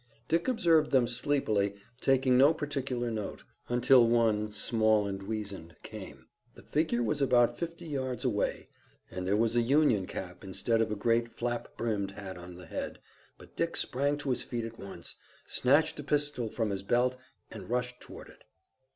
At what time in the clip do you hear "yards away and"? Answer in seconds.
7.85-9.27